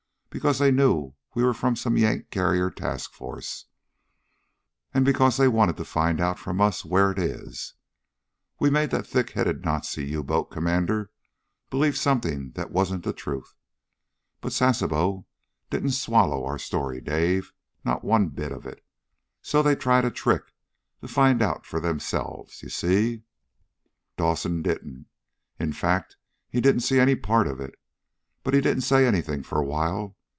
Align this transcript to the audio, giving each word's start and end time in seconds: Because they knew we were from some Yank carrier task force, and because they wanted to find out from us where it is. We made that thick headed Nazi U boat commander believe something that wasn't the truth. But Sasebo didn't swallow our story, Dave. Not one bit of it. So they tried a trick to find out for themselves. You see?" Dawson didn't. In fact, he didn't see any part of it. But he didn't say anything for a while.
Because 0.33 0.59
they 0.59 0.71
knew 0.71 1.13
we 1.35 1.43
were 1.43 1.53
from 1.53 1.75
some 1.75 1.97
Yank 1.97 2.29
carrier 2.29 2.69
task 2.71 3.11
force, 3.11 3.65
and 4.93 5.03
because 5.03 5.35
they 5.35 5.49
wanted 5.49 5.75
to 5.75 5.83
find 5.83 6.21
out 6.21 6.39
from 6.39 6.61
us 6.61 6.85
where 6.85 7.11
it 7.11 7.19
is. 7.19 7.73
We 8.57 8.69
made 8.69 8.91
that 8.91 9.05
thick 9.05 9.31
headed 9.31 9.65
Nazi 9.65 10.05
U 10.11 10.23
boat 10.23 10.45
commander 10.49 11.11
believe 11.69 11.97
something 11.97 12.51
that 12.51 12.71
wasn't 12.71 13.03
the 13.03 13.11
truth. 13.11 13.55
But 14.39 14.53
Sasebo 14.53 15.25
didn't 15.69 15.89
swallow 15.91 16.45
our 16.45 16.57
story, 16.57 17.01
Dave. 17.01 17.51
Not 17.83 18.01
one 18.05 18.29
bit 18.29 18.53
of 18.53 18.65
it. 18.65 18.85
So 19.41 19.61
they 19.61 19.75
tried 19.75 20.05
a 20.05 20.09
trick 20.11 20.43
to 21.01 21.09
find 21.09 21.41
out 21.41 21.65
for 21.65 21.81
themselves. 21.81 22.63
You 22.63 22.69
see?" 22.69 23.23
Dawson 24.15 24.61
didn't. 24.61 25.07
In 25.59 25.73
fact, 25.73 26.15
he 26.49 26.61
didn't 26.61 26.83
see 26.83 27.01
any 27.01 27.15
part 27.17 27.47
of 27.47 27.59
it. 27.59 27.77
But 28.43 28.53
he 28.53 28.61
didn't 28.61 28.83
say 28.83 29.05
anything 29.05 29.43
for 29.43 29.59
a 29.59 29.65
while. 29.65 30.15